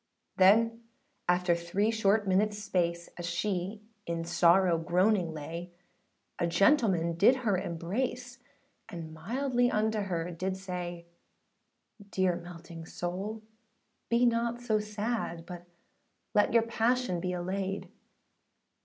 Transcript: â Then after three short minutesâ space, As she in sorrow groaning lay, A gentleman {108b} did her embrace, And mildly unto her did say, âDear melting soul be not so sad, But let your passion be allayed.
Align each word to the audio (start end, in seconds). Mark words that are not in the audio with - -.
â 0.33 0.37
Then 0.37 0.83
after 1.29 1.53
three 1.55 1.91
short 1.91 2.27
minutesâ 2.27 2.53
space, 2.55 3.09
As 3.19 3.29
she 3.29 3.83
in 4.07 4.25
sorrow 4.25 4.79
groaning 4.79 5.31
lay, 5.31 5.73
A 6.39 6.47
gentleman 6.47 7.03
{108b} 7.13 7.17
did 7.19 7.35
her 7.45 7.55
embrace, 7.55 8.39
And 8.89 9.13
mildly 9.13 9.69
unto 9.69 9.99
her 9.99 10.31
did 10.31 10.57
say, 10.57 11.05
âDear 12.03 12.41
melting 12.41 12.87
soul 12.87 13.43
be 14.09 14.25
not 14.25 14.59
so 14.59 14.79
sad, 14.79 15.45
But 15.45 15.67
let 16.33 16.51
your 16.51 16.63
passion 16.63 17.19
be 17.19 17.31
allayed. 17.33 17.87